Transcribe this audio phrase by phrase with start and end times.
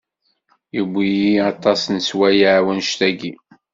[0.75, 3.31] Yewwi-yi aṭas n sswayeɛ wanect-aki.